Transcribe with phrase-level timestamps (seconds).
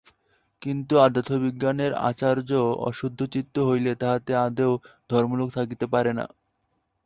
[0.61, 2.49] কিন্তু অধ্যাত্মবিজ্ঞানের আচার্য
[2.87, 4.71] অশুদ্ধচিত্ত হইলে তাঁহাতে আদৌ
[5.09, 6.25] ধর্মালোক থাকিতে পারে না।